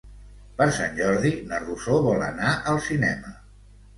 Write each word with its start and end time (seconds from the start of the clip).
Per 0.59 0.65
Sant 0.77 0.95
Jordi 0.99 1.33
na 1.51 1.59
Rosó 1.65 1.99
vol 2.07 2.25
anar 2.31 2.53
al 2.73 2.83
cinema. 2.87 3.37